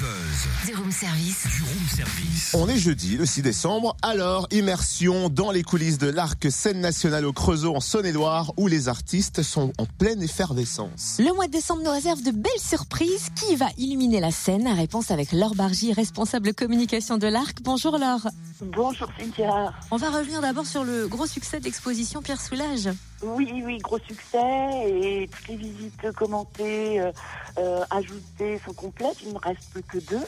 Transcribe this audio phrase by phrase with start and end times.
[0.00, 0.66] buzz.
[0.66, 1.44] Du room service.
[1.56, 2.54] Du room service.
[2.54, 7.24] On est jeudi, le 6 décembre, alors immersion dans les coulisses de l'Arc Scène Nationale
[7.24, 11.16] au Creusot en Saône-et-Loire où les artistes sont en pleine effervescence.
[11.18, 13.28] Le mois de décembre nous réserve de belles surprises.
[13.34, 14.68] Qui va illuminer la scène?
[14.68, 17.58] Réponse avec Laure Bargy, responsable communication de l'Arc.
[17.62, 18.28] Bonjour Laure.
[18.60, 19.72] Bonjour Cynthia.
[19.90, 22.88] On va revenir d'abord sur le gros succès de l'exposition Pierre Soulage.
[23.22, 24.40] Oui, oui, gros succès
[24.84, 27.12] et toutes les visites commentées, euh,
[27.58, 29.16] euh, ajoutées sont complètes.
[29.24, 30.24] Il ne reste plus que deux.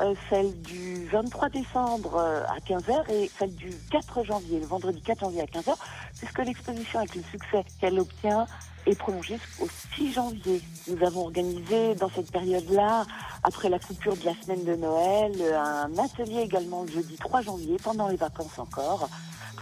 [0.00, 5.20] Euh, celle du 23 décembre à 15h et celle du 4 janvier, le vendredi 4
[5.20, 5.74] janvier à 15h,
[6.18, 8.46] puisque l'exposition avec le succès qu'elle obtient
[8.86, 10.62] est prolongée jusqu'au 6 janvier.
[10.88, 13.04] Nous avons organisé dans cette période-là,
[13.44, 17.76] après la coupure de la semaine de Noël, un atelier également le jeudi 3 janvier,
[17.80, 19.08] pendant les vacances encore,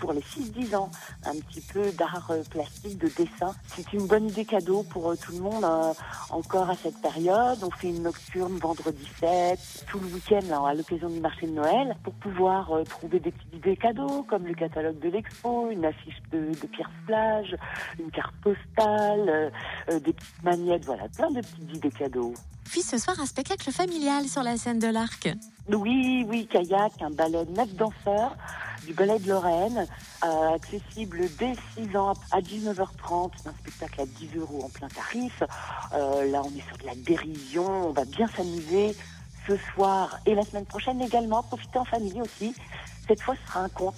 [0.00, 0.90] pour les 6-10 ans,
[1.24, 3.54] un petit peu d'art euh, plastique, de dessin.
[3.66, 5.92] C'est une bonne idée cadeau pour euh, tout le monde euh,
[6.30, 7.58] encore à cette période.
[7.62, 11.52] On fait une nocturne vendredi 7, tout le week-end là, à l'occasion du marché de
[11.52, 15.84] Noël, pour pouvoir euh, trouver des petites idées cadeaux, comme le catalogue de l'expo, une
[15.84, 17.56] affiche de, de Pierre Plage,
[17.98, 19.52] une carte postale,
[19.90, 22.34] euh, des petites magnettes, voilà, plein de petites idées cadeaux.
[22.64, 25.28] Puis ce soir, un spectacle familial sur la scène de l'Arc.
[25.68, 28.36] Oui, oui, kayak, un ballet neuf danseurs
[28.82, 29.86] du ballet de Lorraine,
[30.24, 35.42] euh, accessible dès 6 ans à 19h30, un spectacle à 10 euros en plein tarif.
[35.92, 38.96] Euh, là, on est sur de la dérision, on va bien s'amuser
[39.46, 42.54] ce soir et la semaine prochaine également, profiter en famille aussi.
[43.10, 43.96] Cette fois, ce sera un conte,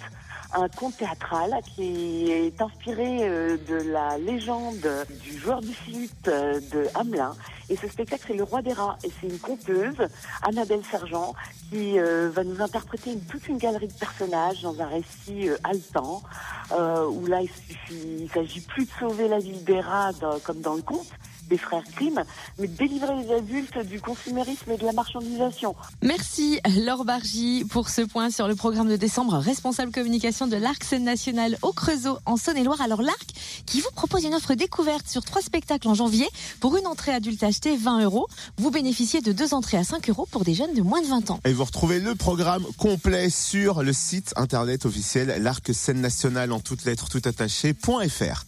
[0.55, 4.87] un conte théâtral qui est inspiré euh, de la légende
[5.21, 7.35] du joueur du flûte euh, de Hamelin.
[7.69, 8.97] Et ce spectacle, c'est Le Roi des Rats.
[9.03, 9.97] Et c'est une conteuse,
[10.41, 11.35] Annabelle Sergent,
[11.69, 16.23] qui euh, va nous interpréter toute une galerie de personnages dans un récit haletant,
[16.71, 17.51] où là, il
[17.91, 20.09] il s'agit plus de sauver la ville des rats
[20.43, 21.11] comme dans le conte
[21.49, 22.23] des frères Grimm,
[22.59, 25.75] mais de délivrer les adultes du consumérisme et de la marchandisation.
[26.01, 30.83] Merci Laure Bargy pour ce point sur le programme de décembre, responsable communication de l'Arc
[30.83, 32.81] Scène Nationale au Creusot en Saône-et-Loire.
[32.81, 33.27] Alors l'Arc
[33.65, 36.27] qui vous propose une offre découverte sur trois spectacles en janvier
[36.59, 38.27] pour une entrée adulte achetée 20 euros.
[38.57, 41.31] Vous bénéficiez de deux entrées à 5 euros pour des jeunes de moins de 20
[41.31, 41.39] ans.
[41.45, 46.59] Et vous retrouvez le programme complet sur le site internet officiel l'Arc Scène Nationale en
[46.59, 48.41] toutes lettres tout attachées.fr.